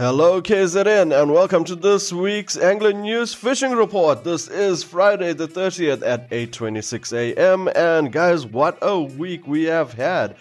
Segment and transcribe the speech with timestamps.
[0.00, 4.22] Hello, KZN, and welcome to this week's Angler News Fishing Report.
[4.22, 7.68] This is Friday the 30th at 8:26 a.m.
[7.74, 10.36] And guys, what a week we have had.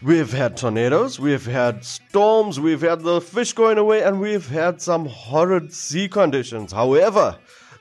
[0.00, 4.80] We've had tornadoes, we've had storms, we've had the fish going away, and we've had
[4.80, 6.70] some horrid sea conditions.
[6.70, 7.36] However,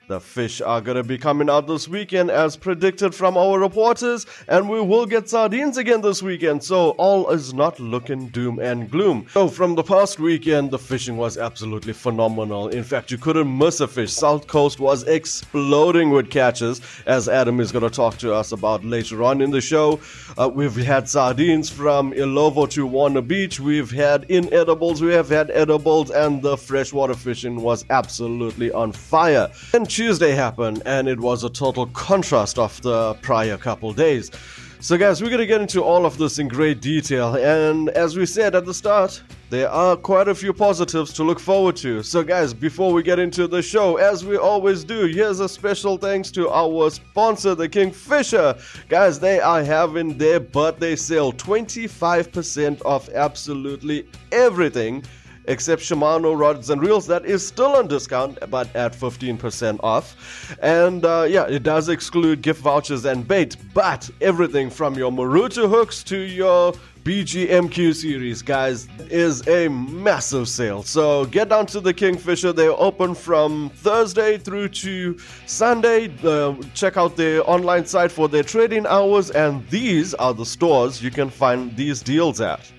[0.07, 4.25] the fish are going to be coming out this weekend as predicted from our reporters,
[4.49, 8.91] and we will get sardines again this weekend, so all is not looking doom and
[8.91, 9.25] gloom.
[9.31, 12.67] So, from the past weekend, the fishing was absolutely phenomenal.
[12.67, 14.11] In fact, you couldn't miss a fish.
[14.11, 18.83] South Coast was exploding with catches, as Adam is going to talk to us about
[18.83, 19.99] later on in the show.
[20.37, 25.49] Uh, we've had sardines from Illovo to Warner Beach, we've had inedibles, we have had
[25.51, 29.49] edibles, and the freshwater fishing was absolutely on fire.
[29.73, 34.31] And Tuesday happened, and it was a total contrast of the prior couple days.
[34.79, 38.25] So, guys, we're gonna get into all of this in great detail, and as we
[38.25, 39.21] said at the start,
[39.51, 42.01] there are quite a few positives to look forward to.
[42.01, 45.99] So, guys, before we get into the show, as we always do, here's a special
[45.99, 48.57] thanks to our sponsor, the Kingfisher.
[48.89, 55.03] Guys, they are having their birthday sale 25% off absolutely everything
[55.45, 60.55] except Shimano rods and reels that is still on discount but at 15% off.
[60.61, 65.69] And uh, yeah, it does exclude gift vouchers and bait, but everything from your Maruto
[65.69, 70.83] hooks to your BGMQ series, guys, is a massive sale.
[70.83, 72.53] So get down to the Kingfisher.
[72.53, 76.13] They're open from Thursday through to Sunday.
[76.23, 81.03] Uh, check out their online site for their trading hours, and these are the stores
[81.03, 82.71] you can find these deals at.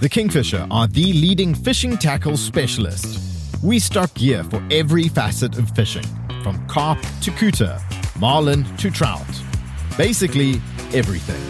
[0.00, 3.18] The Kingfisher are the leading fishing tackle specialist.
[3.64, 6.04] We stock gear for every facet of fishing,
[6.44, 7.80] from carp to cooter,
[8.20, 9.26] marlin to trout.
[9.96, 10.60] Basically,
[10.94, 11.42] everything.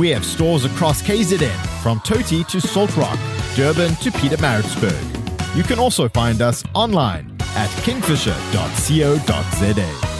[0.00, 3.18] We have stores across KZN, from Toti to Salt Rock,
[3.54, 5.54] Durban to Pietermaritzburg.
[5.54, 10.13] You can also find us online at kingfisher.co.za.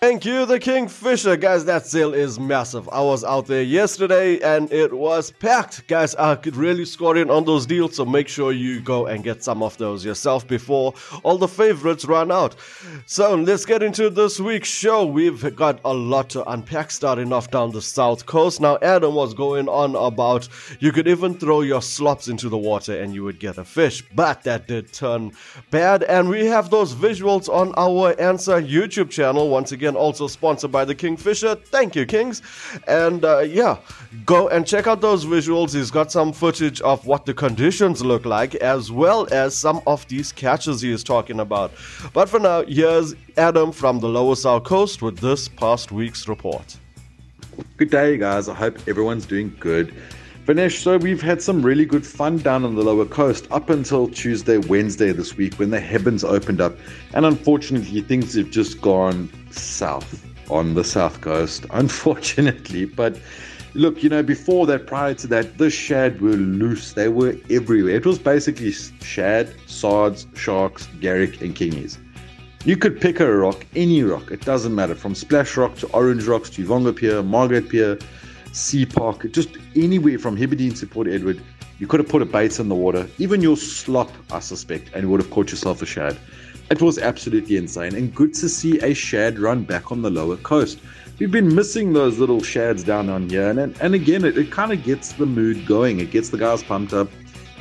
[0.00, 1.36] Thank you, the Kingfisher.
[1.36, 2.88] Guys, that sale is massive.
[2.90, 5.88] I was out there yesterday and it was packed.
[5.88, 9.24] Guys, I could really score in on those deals, so make sure you go and
[9.24, 10.94] get some of those yourself before
[11.24, 12.54] all the favorites run out.
[13.06, 15.04] So let's get into this week's show.
[15.04, 18.60] We've got a lot to unpack starting off down the south coast.
[18.60, 20.48] Now, Adam was going on about
[20.78, 24.04] you could even throw your slops into the water and you would get a fish,
[24.14, 25.32] but that did turn
[25.72, 26.04] bad.
[26.04, 30.84] And we have those visuals on our ANSA YouTube channel once again also sponsored by
[30.84, 31.54] the Kingfisher.
[31.54, 32.42] Thank you, Kings.
[32.86, 33.78] And uh, yeah,
[34.24, 35.74] go and check out those visuals.
[35.74, 40.06] He's got some footage of what the conditions look like, as well as some of
[40.08, 41.72] these catches he is talking about.
[42.12, 46.76] But for now, here's Adam from the Lower South Coast with this past week's report.
[47.76, 48.48] Good day, guys.
[48.48, 49.94] I hope everyone's doing good.
[50.48, 54.08] Vinesh, so we've had some really good fun down on the lower coast up until
[54.08, 56.74] Tuesday, Wednesday this week when the heavens opened up.
[57.12, 62.86] And unfortunately, things have just gone south on the south coast, unfortunately.
[62.86, 63.20] But
[63.74, 66.94] look, you know, before that, prior to that, the shad were loose.
[66.94, 67.96] They were everywhere.
[67.96, 71.98] It was basically shad, sards, sharks, garrick, and kingies.
[72.64, 76.26] You could pick a rock, any rock, it doesn't matter, from Splash Rock to Orange
[76.26, 77.98] Rocks to Uvongo Pier, Margate Pier,
[78.58, 81.40] Sea Park, just anywhere from Hibberdene to Port Edward,
[81.78, 85.04] you could have put a bait in the water, even your slop, I suspect, and
[85.04, 86.18] you would have caught yourself a shad.
[86.68, 90.36] It was absolutely insane, and good to see a shad run back on the lower
[90.38, 90.80] coast.
[91.20, 94.72] We've been missing those little shads down on here, and, and again, it, it kind
[94.72, 96.00] of gets the mood going.
[96.00, 97.08] It gets the guys pumped up,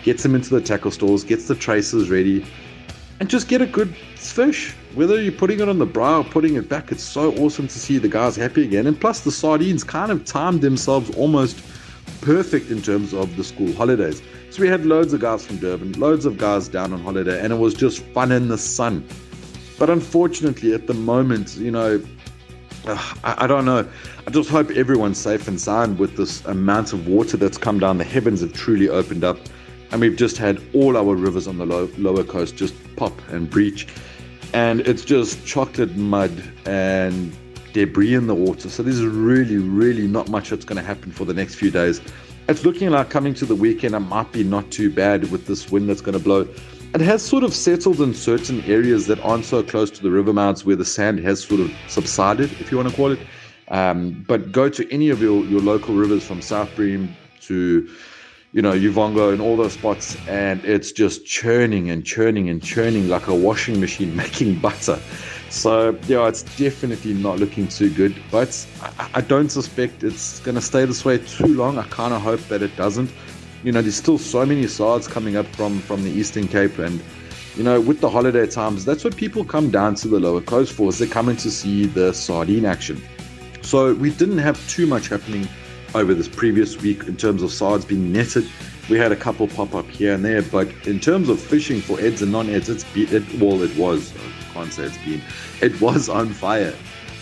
[0.04, 2.44] gets them into the tackle stores, gets the tracers ready,
[3.20, 4.76] and just get a good fish.
[4.94, 7.80] Whether you're putting it on the brow or putting it back, it's so awesome to
[7.80, 8.88] see the guys happy again.
[8.88, 11.64] And plus, the sardines kind of timed themselves almost
[12.22, 14.22] perfect in terms of the school holidays.
[14.50, 17.52] So we had loads of guys from Durban, loads of guys down on holiday, and
[17.54, 19.08] it was just fun in the sun.
[19.78, 22.02] But unfortunately, at the moment, you know,
[22.86, 23.88] uh, I, I, don't know.
[24.26, 27.98] I just hope everyone's safe and sound with this amount of water that's come down.
[27.98, 29.38] The heavens have truly opened up
[29.92, 33.50] and we've just had all our rivers on the low, lower coast just pop and
[33.50, 33.88] breach.
[34.54, 36.32] And it's just chocolate mud
[36.66, 37.36] and
[37.74, 38.70] debris in the water.
[38.70, 42.02] So there's really really not much that's going to happen for the next few days.
[42.50, 45.70] It's looking like coming to the weekend it might be not too bad with this
[45.70, 46.48] wind that's going to blow.
[46.94, 50.32] It has sort of settled in certain areas that aren't so close to the river
[50.32, 53.20] mouths where the sand has sort of subsided if you want to call it.
[53.68, 57.90] Um, but go to any of your, your local rivers from South Broom to
[58.54, 63.10] you know, Uvongo and all those spots, and it's just churning and churning and churning
[63.10, 65.00] like a washing machine making butter.
[65.50, 70.56] So, yeah, it's definitely not looking too good, but I, I don't suspect it's going
[70.56, 71.78] to stay this way too long.
[71.78, 73.12] I kind of hope that it doesn't.
[73.64, 77.02] you know, there's still so many sards coming up from from the Eastern Cape, and
[77.56, 80.74] you know, with the holiday times, that's what people come down to the lower coast
[80.74, 80.90] for.
[80.90, 83.02] Is they're coming to see the sardine action.
[83.62, 85.48] So we didn't have too much happening
[85.96, 88.50] over this previous week in terms of sides being netted.
[88.90, 92.00] We had a couple pop up here and there, but in terms of fishing for
[92.00, 94.14] eds and non-eds, it's be, it well, it was.
[94.16, 95.22] I can't say it's been.
[95.62, 96.74] It was on fire.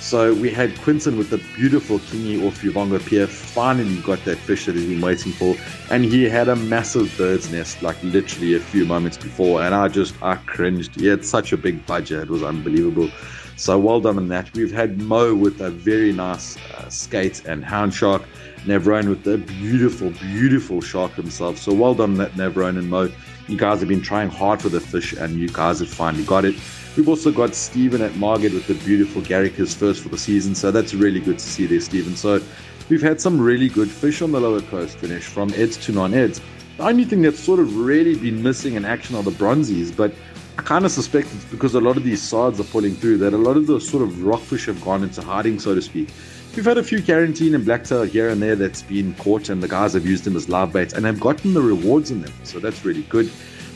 [0.06, 4.68] So we had Quinton with the beautiful kingi off Uvongo Pier finally got that fish
[4.68, 5.56] that he's been waiting for.
[5.90, 9.64] And he had a massive bird's nest, like literally a few moments before.
[9.64, 11.00] And I just, I cringed.
[11.00, 12.22] He had such a big budget.
[12.22, 13.10] It was unbelievable.
[13.56, 14.54] So well done on that.
[14.54, 18.22] We've had Mo with a very nice uh, skate and hound shark.
[18.66, 21.58] Navarone with the beautiful, beautiful shark himself.
[21.58, 23.12] So well done on that, Navarone and Mo.
[23.48, 26.46] You guys have been trying hard for the fish and you guys have finally got
[26.46, 26.56] it.
[26.98, 30.56] We've also got Stephen at Margate with the beautiful Garrick, his first for the season.
[30.56, 32.16] So that's really good to see there, Stephen.
[32.16, 32.42] So
[32.90, 36.42] we've had some really good fish on the lower coast finish from eds to non-eds.
[36.78, 40.14] The only thing that's sort of really been missing in action are the bronzies, but
[40.58, 43.34] I kind of suspect it's because a lot of these sards are pulling through that
[43.34, 46.10] a lot of the sort of rockfish have gone into hiding, so to speak.
[46.56, 49.68] We've had a few karanteen and blacktail here and there that's been caught, and the
[49.68, 52.60] guys have used them as live baits and have gotten the rewards in them, so
[52.60, 53.30] that's really good.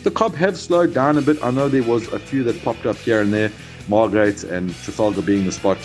[0.03, 1.43] The cob have slowed down a bit.
[1.43, 3.51] I know there was a few that popped up here and there,
[3.89, 5.77] Margate and Trafalgar being the spot,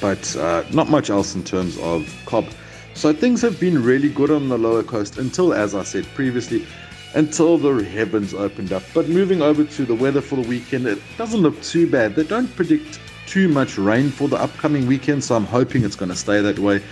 [0.00, 2.46] but uh, not much else in terms of cob.
[2.94, 6.66] So things have been really good on the lower coast until, as I said previously,
[7.14, 8.84] until the heavens opened up.
[8.94, 12.14] But moving over to the weather for the weekend, it doesn't look too bad.
[12.14, 16.10] They don't predict too much rain for the upcoming weekend, so I'm hoping it's going
[16.10, 16.82] to stay that way.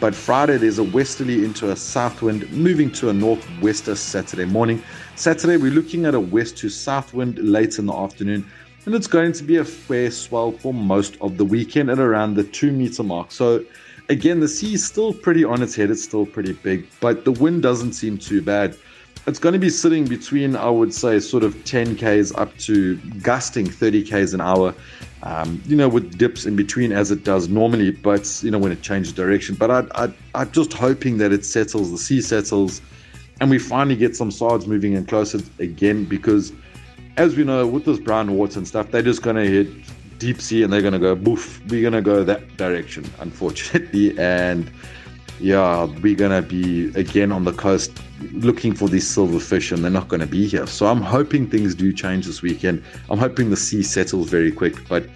[0.00, 4.82] But Friday, there's a westerly into a south wind, moving to a northwester Saturday morning.
[5.14, 8.44] Saturday, we're looking at a west to south wind late in the afternoon,
[8.86, 12.34] and it's going to be a fair swell for most of the weekend at around
[12.34, 13.30] the two meter mark.
[13.30, 13.64] So,
[14.08, 17.32] again, the sea is still pretty on its head, it's still pretty big, but the
[17.32, 18.76] wind doesn't seem too bad.
[19.26, 22.96] It's going to be sitting between, I would say, sort of 10 k's up to
[23.22, 24.74] gusting 30 k's an hour
[25.24, 28.70] um, you know, with dips in between as it does normally, but you know, when
[28.70, 29.54] it changes direction.
[29.54, 32.82] But I, I, I'm just hoping that it settles, the sea settles,
[33.40, 36.52] and we finally get some sides moving in closer again because,
[37.16, 39.68] as we know, with this brown water and stuff, they're just going to hit
[40.18, 41.60] deep sea and they're going to go boof.
[41.68, 44.18] We're going to go that direction, unfortunately.
[44.18, 44.70] And
[45.40, 47.98] yeah, we're going to be again on the coast
[48.32, 50.66] looking for these silverfish and they're not going to be here.
[50.66, 52.82] So I'm hoping things do change this weekend.
[53.10, 54.88] I'm hoping the sea settles very quick.
[54.88, 55.08] But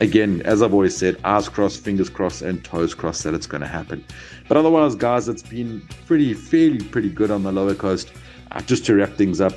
[0.00, 3.60] again, as I've always said, eyes crossed, fingers crossed, and toes crossed that it's going
[3.62, 4.04] to happen.
[4.48, 8.12] But otherwise, guys, it's been pretty, fairly, pretty good on the lower coast.
[8.52, 9.54] Uh, just to wrap things up,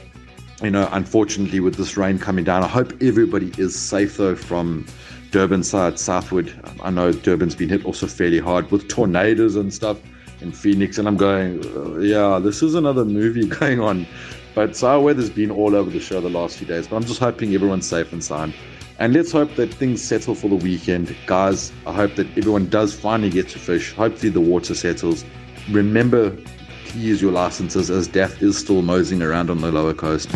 [0.62, 4.86] you know, unfortunately, with this rain coming down, I hope everybody is safe though from
[5.32, 6.54] Durban side southward.
[6.82, 10.00] I know Durban's been hit also fairly hard with tornadoes and stuff
[10.42, 14.08] in Phoenix, and I'm going, uh, yeah, this is another movie going on.
[14.56, 16.88] But our weather's been all over the show the last few days.
[16.88, 18.54] But I'm just hoping everyone's safe and sound.
[18.98, 21.16] And let's hope that things settle for the weekend.
[21.26, 23.94] Guys, I hope that everyone does finally get to fish.
[23.94, 25.24] Hopefully the water settles.
[25.72, 30.30] Remember to use your licenses as death is still moseying around on the lower coast.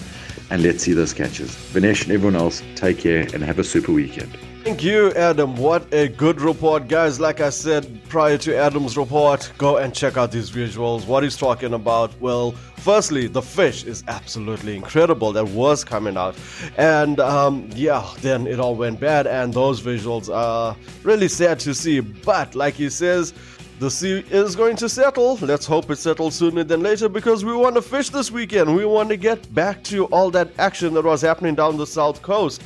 [0.49, 1.49] And let's see those catches.
[1.49, 4.37] Vinesh and everyone else, take care and have a super weekend.
[4.63, 5.57] Thank you, Adam.
[5.57, 7.19] What a good report, guys.
[7.19, 11.05] Like I said prior to Adam's report, go and check out these visuals.
[11.05, 16.37] What he's talking about, well, firstly, the fish is absolutely incredible that was coming out.
[16.77, 21.73] And um, yeah, then it all went bad, and those visuals are really sad to
[21.73, 21.99] see.
[21.99, 23.33] But like he says,
[23.79, 25.35] the sea is going to settle.
[25.41, 28.73] Let's hope it settles sooner than later because we want to fish this weekend.
[28.73, 32.21] We want to get back to all that action that was happening down the south
[32.21, 32.63] coast.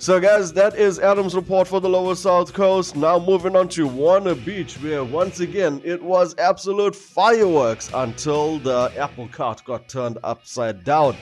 [0.00, 2.94] So, guys, that is Adam's report for the lower south coast.
[2.94, 8.92] Now, moving on to Warner Beach, where once again it was absolute fireworks until the
[8.96, 11.16] apple cart got turned upside down.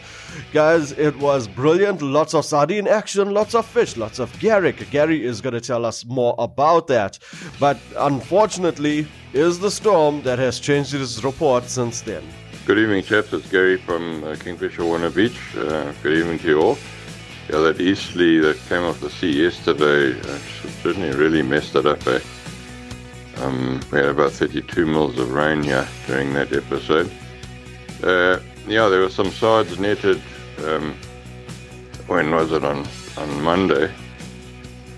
[0.52, 2.02] Guys, it was brilliant.
[2.02, 4.90] Lots of sardine action, lots of fish, lots of Garrick.
[4.90, 7.18] Gary is going to tell us more about that.
[7.59, 12.25] But unfortunately, is the storm that has changed his report since then.
[12.66, 13.33] Good evening, chaps.
[13.33, 15.38] It's Gary from uh, Kingfisher Warner Beach.
[15.56, 16.78] Uh, good evening to you all.
[17.49, 20.38] Yeah, that easterly that came off the sea yesterday uh,
[20.83, 22.05] certainly really messed it up.
[22.07, 22.19] Eh?
[23.37, 27.11] Um, we had about 32 mils of rain here during that episode.
[28.03, 30.21] Uh, yeah, there were some sides netted.
[30.65, 30.95] Um,
[32.09, 32.87] when was it on
[33.17, 33.93] on Monday?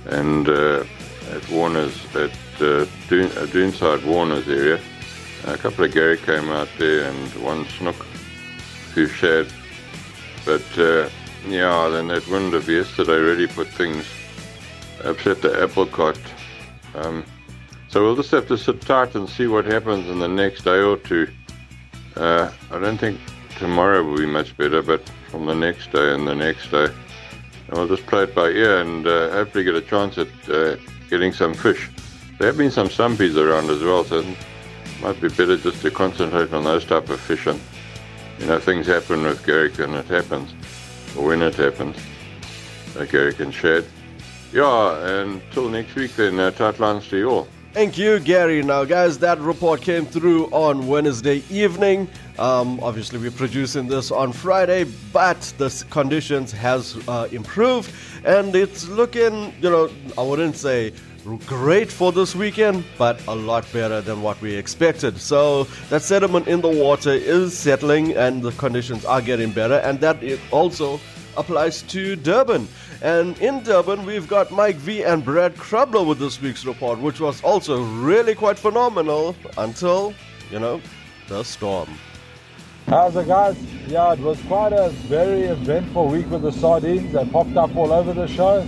[0.07, 0.85] And uh,
[1.31, 4.81] at Warner's at uh, Dune, uh, Doonside Warner's area,
[5.47, 7.97] a couple of Gary came out there and one snook,
[8.95, 9.53] who shared.
[10.45, 11.09] But uh,
[11.47, 14.07] yeah, then that wind of yesterday really put things,
[15.05, 16.19] upset the cart.
[16.95, 17.25] Um,
[17.89, 20.81] so we'll just have to sit tight and see what happens in the next day
[20.81, 21.29] or two.
[22.17, 23.21] Uh, I don't think
[23.59, 27.79] tomorrow will be much better, but from the next day and the next day, and
[27.79, 30.77] we'll just play it by ear and uh, hopefully get a chance at uh,
[31.09, 31.91] getting some fish.
[32.39, 34.37] There have been some stumpies around as well, so it
[35.03, 37.47] might be better just to concentrate on those type of fish.
[37.47, 37.61] And
[38.39, 40.53] you know, things happen with Garrick and it happens,
[41.15, 41.97] when it happens,
[42.99, 43.85] uh, Garrick and Shad.
[44.53, 47.49] Yeah, until next week then, uh, tight lines to you all.
[47.75, 48.63] Thank you, Gary.
[48.63, 52.09] Now, guys, that report came through on Wednesday evening.
[52.39, 57.93] Um, obviously, we're producing this on Friday, but the conditions has uh, improved,
[58.25, 60.93] and it's looking, you know, I wouldn't say
[61.37, 65.19] great for this weekend, but a lot better than what we expected.
[65.19, 70.01] So that sediment in the water is settling, and the conditions are getting better, and
[70.01, 71.01] that it also
[71.37, 72.67] applies to Durban.
[73.01, 77.21] And in Durban, we've got Mike V and Brad Krubler with this week's report, which
[77.21, 80.15] was also really quite phenomenal until,
[80.51, 80.81] you know,
[81.29, 81.89] the storm.
[82.87, 83.57] How's it, guys?
[83.87, 87.13] Yeah, it was quite a very eventful week with the sardines.
[87.13, 88.67] They popped up all over the show.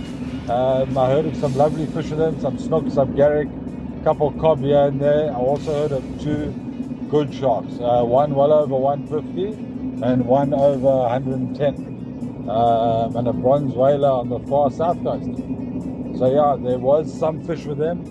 [0.51, 4.33] Um, I heard of some lovely fish with them, some snook, some garrick, a couple
[4.33, 5.31] cob here and there.
[5.31, 6.51] I also heard of two
[7.09, 13.73] good sharks, uh, one well over 150 and one over 110 um, and a bronze
[13.73, 15.37] whaler on the far south coast.
[16.19, 18.03] So yeah, there was some fish with them.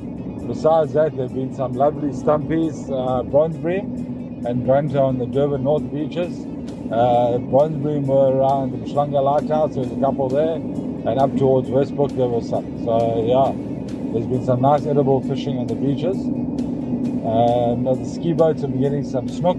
[0.47, 5.27] Besides that, there have been some lovely stumpies, uh, bronze bream and grunter on the
[5.27, 6.47] Durban North beaches.
[6.91, 10.59] Uh, bronze bream were around the Umhlanga Lighthouse, there's a couple there,
[11.07, 12.85] and up towards Westbrook there was some.
[12.85, 13.53] So yeah,
[14.13, 16.17] there's been some nice edible fishing on the beaches.
[17.25, 19.57] Um, the ski boats are getting some snook.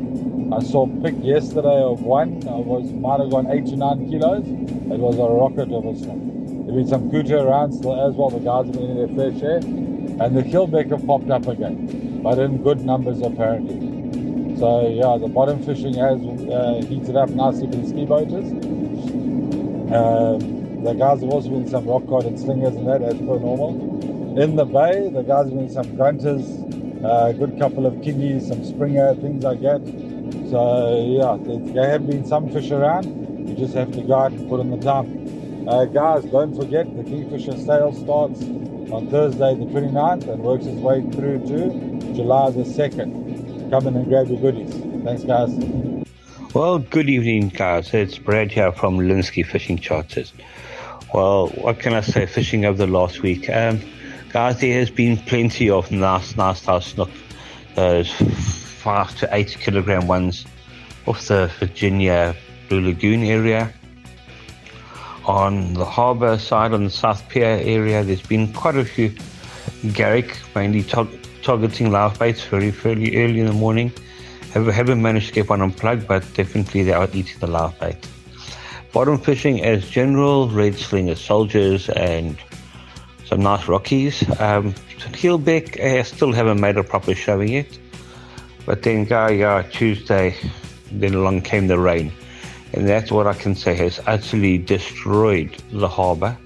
[0.54, 2.46] I saw a pick yesterday of one.
[2.48, 4.46] I was might have gone eight to nine kilos.
[4.46, 6.20] It was a rocket of a snook.
[6.66, 8.30] There's been some kuta around still as well.
[8.30, 12.38] The guys have been in their fair share, and the keelbacker popped up again, but
[12.40, 14.58] in good numbers apparently.
[14.58, 18.52] So yeah, the bottom fishing has uh, heated up nicely for the ski boaters.
[19.92, 23.40] Um, the guys have also been some rock cod and slingers and that as per
[23.40, 24.40] normal.
[24.42, 26.46] In the bay, the guys have been some grunters,
[27.04, 29.82] a uh, good couple of kingies, some springer, things like that.
[30.50, 31.38] So yeah,
[31.74, 33.48] there have been some fish around.
[33.48, 35.68] You just have to go out and put in the time.
[35.68, 38.42] Uh, guys, don't forget the Kingfisher sale starts
[38.92, 43.70] on Thursday the 29th and works its way through to July the 2nd.
[43.70, 44.74] Come in and grab your goodies.
[45.04, 45.52] Thanks, guys.
[46.54, 47.94] Well, good evening, guys.
[47.94, 50.34] It's Brad here from Linsky Fishing Charters.
[51.14, 52.26] Well, what can I say?
[52.26, 53.50] Fishing over the last week.
[53.50, 53.82] Um,
[54.32, 57.10] guys, there has been plenty of nice, nice house snook.
[57.76, 60.46] Those five to eight kilogram ones
[61.06, 62.34] off the Virginia
[62.70, 63.74] Blue Lagoon area.
[65.26, 69.14] On the harbour side, on the South Pier area, there's been quite a few
[69.94, 73.92] Garrick, mainly targeting live baits very, very early in the morning.
[74.54, 77.98] Haven't managed to get one unplugged, but definitely they are eating the live bait.
[78.94, 82.38] Bottom fishing as general, red slinger soldiers and
[83.26, 84.22] some nice rockies.
[84.42, 84.74] Um,
[85.14, 87.80] Keelbeck, I still haven't made a proper showing yet.
[88.66, 90.36] But then Gaia Tuesday,
[90.92, 92.12] then along came the rain.
[92.74, 96.38] And that's what I can say has actually destroyed the harbour.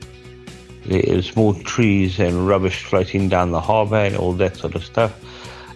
[0.85, 4.85] There is more trees and rubbish floating down the harbour and all that sort of
[4.85, 5.19] stuff.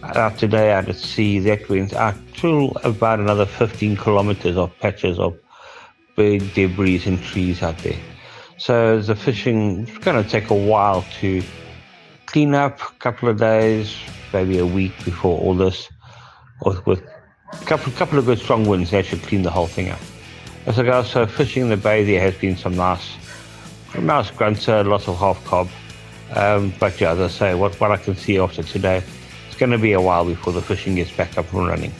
[0.03, 5.17] Uh, today out at sea, that went out to about another 15 kilometres of patches
[5.17, 5.35] of
[6.19, 7.97] big debris and trees out there.
[8.57, 11.41] So the fishing is going to take a while to
[12.25, 13.95] clean up, a couple of days,
[14.33, 15.87] maybe a week before all this
[16.65, 17.01] with, with
[17.53, 19.99] a couple, couple of good strong winds, they should clean the whole thing up.
[20.65, 23.15] As I go, so fishing in the bay, there has been some nice,
[23.97, 25.69] nice grunter, lots of half cob.
[26.35, 29.01] Um, but yeah, as I say, what, what I can see after today,
[29.47, 31.93] it's going to be a while before the fishing gets back up and running.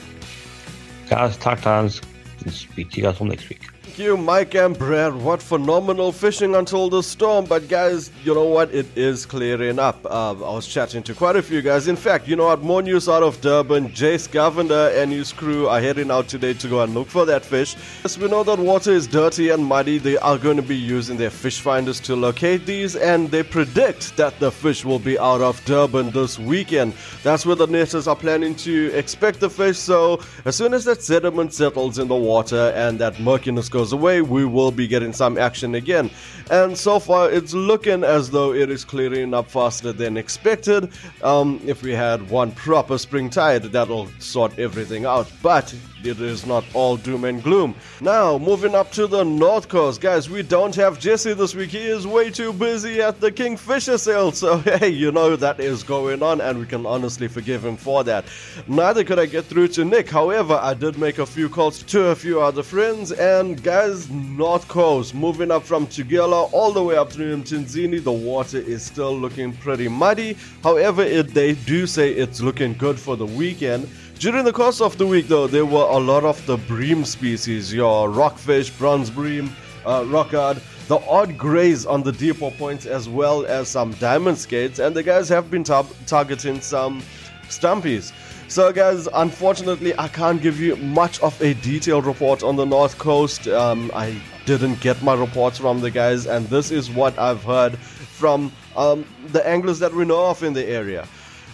[1.08, 2.02] Guys, tight lines,
[2.44, 5.14] and speak to you guys all next week you, Mike and Brad.
[5.14, 7.46] What phenomenal fishing until the storm.
[7.46, 8.74] But, guys, you know what?
[8.74, 10.04] It is clearing up.
[10.04, 11.88] Uh, I was chatting to quite a few guys.
[11.88, 12.62] In fact, you know what?
[12.62, 13.88] More news out of Durban.
[13.90, 17.44] Jace Governor and his crew are heading out today to go and look for that
[17.44, 17.74] fish.
[18.04, 21.16] As we know that water is dirty and muddy, they are going to be using
[21.16, 25.40] their fish finders to locate these, and they predict that the fish will be out
[25.40, 26.92] of Durban this weekend.
[27.22, 29.78] That's where the netters are planning to expect the fish.
[29.78, 33.94] So, as soon as that sediment settles in the water and that murkiness goes goes
[33.94, 36.10] away, we will be getting some action again.
[36.50, 40.90] And so far, it's looking as though it is clearing up faster than expected.
[41.22, 45.32] Um, if we had one proper spring tide, that'll sort everything out.
[45.42, 47.74] But it is not all doom and gloom.
[48.00, 51.70] Now, moving up to the north coast, guys, we don't have Jesse this week.
[51.70, 54.32] He is way too busy at the Kingfisher sale.
[54.32, 58.02] So, hey, you know that is going on, and we can honestly forgive him for
[58.04, 58.24] that.
[58.66, 60.08] Neither could I get through to Nick.
[60.08, 64.66] However, I did make a few calls to a few other friends, and guys, north
[64.68, 69.16] coast, moving up from Tugela all the way up to Mtunzini, the water is still
[69.16, 70.36] looking pretty muddy.
[70.62, 73.88] However, it, they do say it's looking good for the weekend.
[74.18, 77.72] During the course of the week, though, there were a lot of the bream species
[77.72, 79.50] your rockfish, bronze bream,
[79.84, 84.78] uh, rockard, the odd grays on the deeper points, as well as some diamond skates,
[84.78, 87.02] and the guys have been tar- targeting some
[87.48, 88.12] stumpies.
[88.50, 92.98] So, guys, unfortunately, I can't give you much of a detailed report on the North
[92.98, 93.46] Coast.
[93.46, 97.78] Um, I didn't get my reports from the guys, and this is what I've heard
[97.78, 101.06] from um, the anglers that we know of in the area.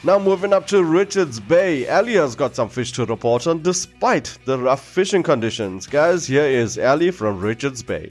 [0.05, 4.39] Now moving up to Richards Bay, Ali has got some fish to report on despite
[4.47, 5.87] the rough fishing conditions.
[5.87, 8.11] Guys, here is Ali from Richards Bay.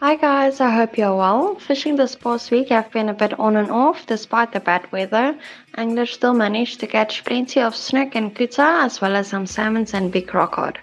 [0.00, 1.54] Hi guys, I hope you're well.
[1.54, 5.38] Fishing this past week I've been a bit on and off despite the bad weather.
[5.78, 9.92] Anglers still managed to catch plenty of snook and kuta as well as some salmons
[9.92, 10.76] and big rockcod.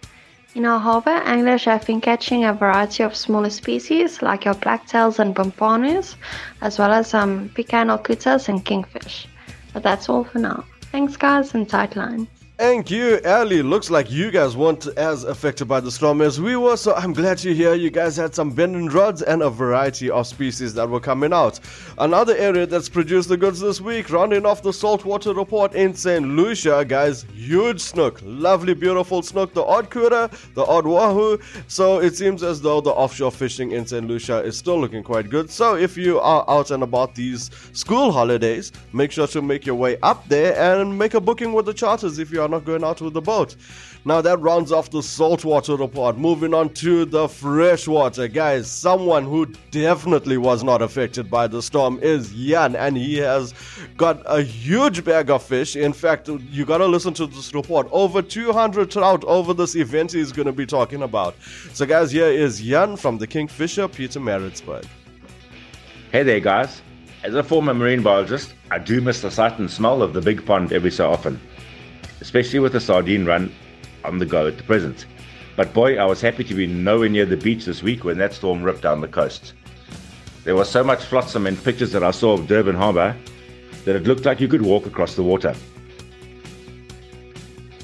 [0.53, 5.17] In our harbour, anglers have been catching a variety of smaller species like your blacktails
[5.17, 6.15] and pomponos,
[6.61, 9.27] as well as some pecan kutas and kingfish.
[9.73, 10.63] But that's all for now.
[10.91, 12.27] Thanks, guys, and tightline.
[12.59, 13.63] Thank you, Ali.
[13.63, 17.11] Looks like you guys weren't as affected by the storm as we were, so I'm
[17.11, 20.87] glad to hear you guys had some bending rods and a variety of species that
[20.87, 21.59] were coming out.
[21.97, 26.27] Another area that's produced the goods this week, rounding off the saltwater report in St.
[26.27, 31.39] Lucia, guys, huge snook, lovely, beautiful snook, the odd kura, the odd wahoo.
[31.67, 34.07] So it seems as though the offshore fishing in St.
[34.07, 35.49] Lucia is still looking quite good.
[35.49, 39.75] So if you are out and about these school holidays, make sure to make your
[39.75, 42.83] way up there and make a booking with the charters if you are not going
[42.83, 43.55] out with the boat.
[44.05, 46.17] Now that rounds off the saltwater report.
[46.17, 48.27] Moving on to the freshwater.
[48.27, 53.53] Guys, someone who definitely was not affected by the storm is Jan, and he has
[53.95, 55.75] got a huge bag of fish.
[55.75, 57.87] In fact, you gotta listen to this report.
[57.91, 61.35] Over 200 trout over this event he's gonna be talking about.
[61.73, 64.85] So, guys, here is Jan from the Kingfisher Pietermaritzburg.
[66.11, 66.81] Hey there, guys.
[67.23, 70.45] As a former marine biologist, I do miss the sight and smell of the big
[70.45, 71.39] pond every so often
[72.23, 73.53] especially with the sardine run
[74.05, 75.07] on the go at the present.
[75.57, 78.31] But boy, I was happy to be nowhere near the beach this week when that
[78.31, 79.51] storm ripped down the coast.
[80.45, 83.13] There was so much flotsam in pictures that I saw of Durban Harbour
[83.83, 85.53] that it looked like you could walk across the water.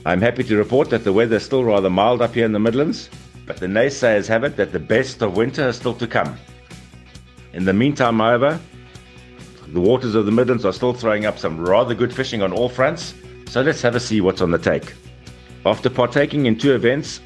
[0.06, 2.60] I'm happy to report that the weather is still rather mild up here in the
[2.60, 3.10] Midlands,
[3.46, 6.38] but the naysayers have it that the best of winter is still to come.
[7.52, 8.58] In the meantime, however,
[9.68, 12.70] the waters of the Midlands are still throwing up some rather good fishing on all
[12.70, 13.14] fronts,
[13.50, 14.94] so let's have a see what's on the take.
[15.66, 17.20] After partaking in two events,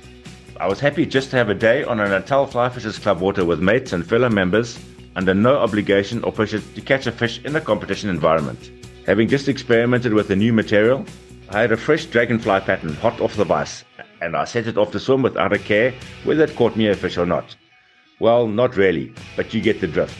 [0.57, 3.43] I was happy just to have a day on a Natal Fly Fishers Club water
[3.43, 4.79] with mates and fellow members
[5.17, 8.71] under no obligation or pressure to catch a fish in a competition environment.
[9.05, 11.05] Having just experimented with a new material,
[11.49, 13.83] I had a fresh dragonfly pattern hot off the vise,
[14.21, 16.95] and I set it off to swim without a care whether it caught me a
[16.95, 17.53] fish or not.
[18.21, 20.17] Well, not really, but you get the drift.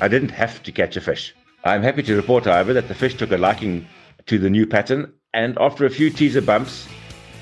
[0.00, 1.32] I didn't have to catch a fish.
[1.62, 3.86] I am happy to report, however, that the fish took a liking
[4.26, 6.88] to the new pattern and after a few teaser bumps,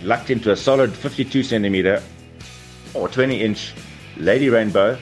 [0.02, 2.02] lucked into a solid 52 centimeter
[2.94, 3.74] or 20 inch
[4.16, 4.98] Lady Rainbow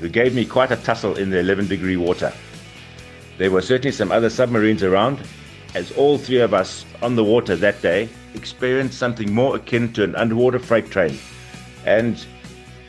[0.00, 2.32] who gave me quite a tussle in the 11 degree water.
[3.36, 5.20] There were certainly some other submarines around,
[5.74, 10.04] as all three of us on the water that day experienced something more akin to
[10.04, 11.18] an underwater freight train,
[11.84, 12.24] and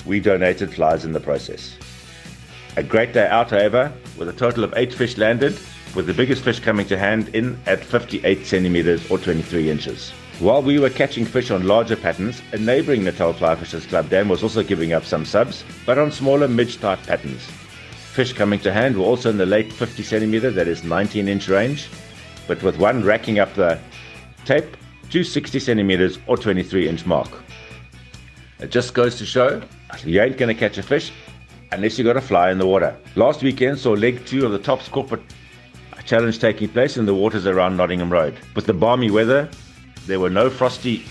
[0.05, 1.77] we donated flies in the process.
[2.77, 5.57] A great day out, however, with a total of eight fish landed
[5.95, 10.12] with the biggest fish coming to hand in at 58 centimeters or 23 inches.
[10.39, 14.27] While we were catching fish on larger patterns, a neighboring Natal Fly Fishers Club dam
[14.27, 17.41] was also giving up some subs, but on smaller midge type patterns.
[18.12, 21.47] Fish coming to hand were also in the late 50 centimeter, that is 19 inch
[21.47, 21.89] range,
[22.47, 23.79] but with one racking up the
[24.43, 24.75] tape
[25.10, 27.29] to 60 centimeters or 23 inch mark.
[28.60, 29.62] It just goes to show
[30.03, 31.13] you ain't going to catch a fish
[31.71, 32.97] unless you got a fly in the water.
[33.15, 35.23] Last weekend saw leg two of the Tops corporate
[36.05, 38.37] challenge taking place in the waters around Nottingham Road.
[38.55, 39.49] With the balmy weather,
[40.05, 41.03] there were no frosty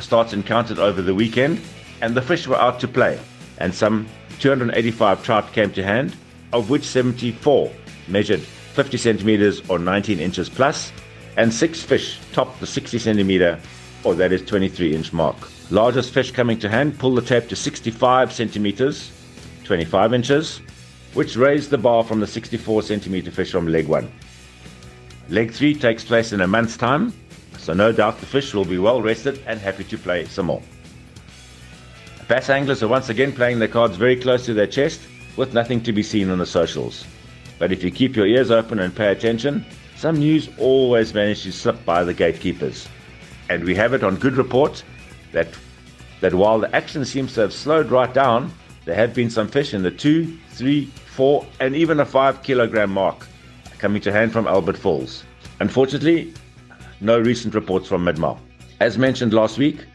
[0.00, 1.60] starts encountered over the weekend,
[2.00, 3.18] and the fish were out to play.
[3.58, 4.06] And some
[4.38, 6.16] 285 trout came to hand,
[6.52, 7.70] of which 74
[8.08, 10.92] measured 50 centimeters or 19 inches plus,
[11.36, 13.60] and six fish topped the 60 centimeter
[14.04, 15.36] or that is 23 inch mark.
[15.70, 19.10] Largest fish coming to hand pulled the tape to 65 centimeters,
[19.64, 20.60] 25 inches,
[21.14, 24.10] which raised the bar from the 64 centimeter fish from leg 1.
[25.30, 27.12] Leg 3 takes place in a month's time,
[27.56, 30.62] so no doubt the fish will be well rested and happy to play some more.
[32.26, 35.00] Bass anglers are once again playing their cards very close to their chest
[35.36, 37.06] with nothing to be seen on the socials.
[37.60, 39.64] But if you keep your ears open and pay attention,
[39.94, 42.88] some news always manages to slip by the gatekeepers.
[43.48, 44.82] And we have it on good report
[45.30, 45.46] that,
[46.22, 48.52] that while the action seems to have slowed right down,
[48.84, 52.90] there have been some fish in the 2, 3, 4, and even a 5 kilogram
[52.90, 53.28] mark
[53.80, 55.24] coming to hand from Albert Falls.
[55.58, 56.32] Unfortunately,
[57.00, 58.38] no recent reports from Midmar.
[58.78, 59.86] As mentioned last week,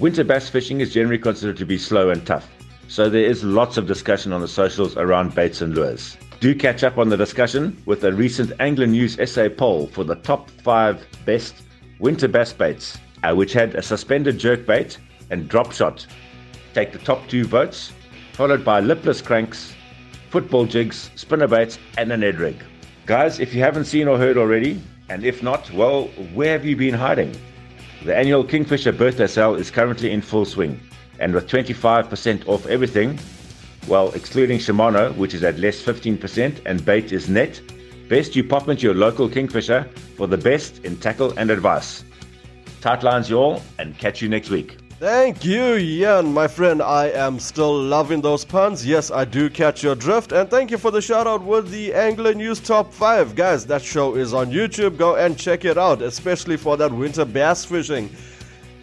[0.00, 2.50] winter bass fishing is generally considered to be slow and tough,
[2.88, 6.16] so there is lots of discussion on the socials around baits and lures.
[6.40, 10.16] Do catch up on the discussion with a recent Angler News SA poll for the
[10.16, 11.54] top five best
[12.00, 14.98] winter bass baits, uh, which had a suspended jerk bait
[15.30, 16.04] and drop shot.
[16.74, 17.92] Take the top two votes,
[18.32, 19.72] followed by lipless cranks,
[20.30, 22.56] football jigs, spinner baits, and an Ned rig.
[23.10, 26.76] Guys, if you haven't seen or heard already, and if not, well, where have you
[26.76, 27.34] been hiding?
[28.04, 30.78] The annual Kingfisher birthday sale is currently in full swing,
[31.18, 33.18] and with 25% off everything,
[33.88, 37.60] well, excluding Shimano, which is at less 15%, and bait is net,
[38.08, 42.04] best you pop into your local Kingfisher for the best in tackle and advice.
[42.80, 44.79] Tight lines, you all, and catch you next week.
[45.00, 46.82] Thank you, Jan, my friend.
[46.82, 48.84] I am still loving those puns.
[48.84, 50.32] Yes, I do catch your drift.
[50.32, 53.34] And thank you for the shout out with the Angler News Top 5.
[53.34, 54.98] Guys, that show is on YouTube.
[54.98, 58.14] Go and check it out, especially for that winter bass fishing.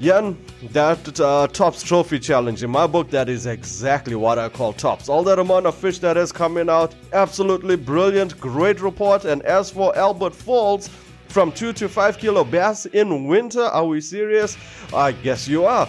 [0.02, 0.36] Jan,
[0.72, 5.10] that uh, Tops Trophy Challenge, in my book, that is exactly what I call Tops.
[5.10, 9.26] All that amount of fish that is coming out, absolutely brilliant, great report.
[9.26, 10.90] And as for Albert Falls,
[11.28, 14.58] from 2 to 5 kilo bass in winter, are we serious?
[14.92, 15.88] I guess you are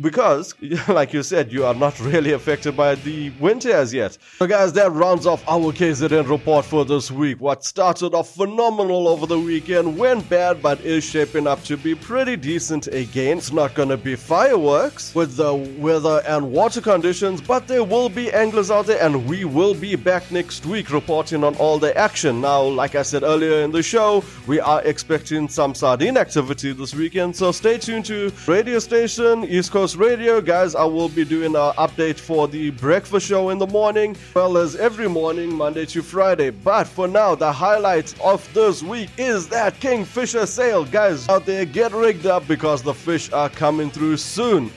[0.00, 0.54] because,
[0.88, 4.16] like you said, you are not really affected by the winter as yet.
[4.38, 7.40] So, guys, that rounds off our KZN report for this week.
[7.40, 11.94] What started off phenomenal over the weekend went bad, but is shaping up to be
[11.94, 13.38] pretty decent again.
[13.38, 18.32] It's not gonna be fireworks with the weather and water conditions, but there will be
[18.32, 22.40] anglers out there, and we will be back next week reporting on all the action.
[22.40, 26.94] Now, like I said earlier in the show, we are expecting some sardine activity this
[26.94, 30.74] weekend, so stay tuned to radio station East Coast Radio, guys.
[30.74, 34.74] I will be doing an update for the breakfast show in the morning, well as
[34.74, 36.50] every morning, Monday to Friday.
[36.50, 41.28] But for now, the highlight of this week is that Kingfisher sale, guys.
[41.28, 44.72] Out there, get rigged up because the fish are coming through soon.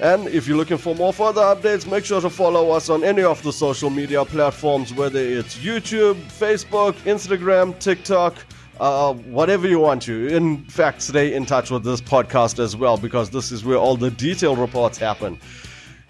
[0.00, 3.22] And if you're looking for more further updates, make sure to follow us on any
[3.22, 8.34] of the social media platforms, whether it's YouTube, Facebook, Instagram, TikTok,
[8.80, 10.28] uh, whatever you want to.
[10.28, 13.96] In fact, stay in touch with this podcast as well because this is where all
[13.96, 15.38] the detailed reports happen.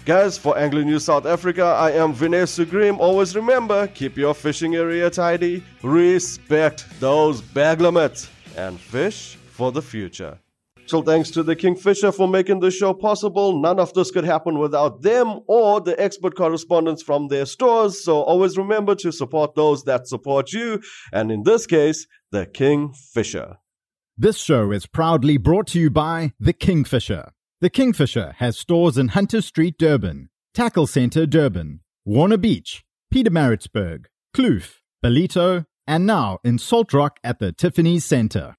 [0.04, 2.98] Guys, for Angling News South Africa, I am Vinay Sugrim.
[2.98, 9.80] Always remember, keep your fishing area tidy, respect those bag limits, and fish for the
[9.80, 10.38] future.
[10.86, 13.58] So thanks to the Kingfisher for making this show possible.
[13.58, 18.04] None of this could happen without them or the expert correspondents from their stores.
[18.04, 20.82] So always remember to support those that support you.
[21.12, 23.56] And in this case, the Kingfisher.
[24.16, 27.32] This show is proudly brought to you by The Kingfisher.
[27.60, 34.04] The Kingfisher has stores in Hunter Street, Durban, Tackle Centre, Durban, Warner Beach, Pietermaritzburg,
[34.36, 38.56] Kloof, Ballito, and now in Salt Rock at the Tiffany's Centre.